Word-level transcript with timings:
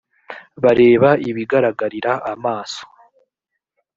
bareba 0.63 1.09
ibigaragarira 1.29 2.13
amaso 2.33 2.83